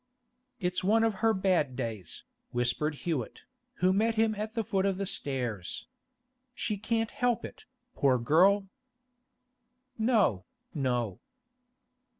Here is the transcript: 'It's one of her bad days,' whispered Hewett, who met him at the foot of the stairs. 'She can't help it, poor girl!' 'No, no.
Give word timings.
'It's 0.59 0.83
one 0.83 1.03
of 1.03 1.13
her 1.21 1.31
bad 1.31 1.75
days,' 1.75 2.23
whispered 2.49 2.95
Hewett, 3.05 3.41
who 3.75 3.93
met 3.93 4.15
him 4.15 4.33
at 4.33 4.55
the 4.55 4.63
foot 4.63 4.83
of 4.83 4.97
the 4.97 5.05
stairs. 5.05 5.85
'She 6.55 6.77
can't 6.77 7.11
help 7.11 7.45
it, 7.45 7.65
poor 7.93 8.17
girl!' 8.17 8.67
'No, 9.99 10.43
no. 10.73 11.19